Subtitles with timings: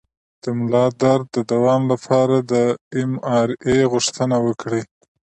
[0.43, 2.53] د ملا درد د دوام لپاره د
[2.95, 4.83] ایم آر آی غوښتنه وکړئ